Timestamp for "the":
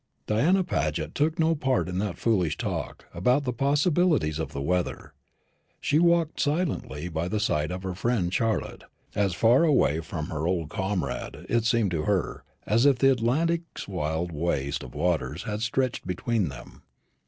3.43-3.53, 4.51-4.59, 7.27-7.39, 12.97-13.11